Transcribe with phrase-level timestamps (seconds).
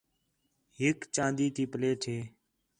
[0.77, 2.19] ہِک چاندی تی پلیٹ ہے